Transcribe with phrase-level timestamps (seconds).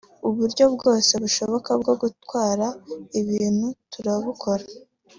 [0.27, 2.67] uburyo bwose bushoboka bwo gutwara
[3.21, 4.65] ibintu turabukora